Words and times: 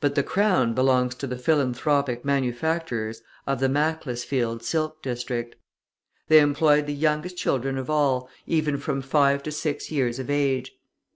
But 0.00 0.14
the 0.14 0.22
crown 0.22 0.72
belongs 0.72 1.16
to 1.16 1.26
the 1.26 1.36
philanthropic 1.36 2.24
manufacturers 2.24 3.22
of 3.44 3.58
the 3.58 3.68
Macclesfield 3.68 4.62
silk 4.62 5.02
district. 5.02 5.56
They 6.28 6.38
employed 6.38 6.86
the 6.86 6.94
youngest 6.94 7.36
children 7.36 7.76
of 7.76 7.90
all, 7.90 8.28
even 8.46 8.78
from 8.78 9.02
five 9.02 9.42
to 9.42 9.50
six 9.50 9.90
years 9.90 10.20
of 10.20 10.30
age. 10.30 10.78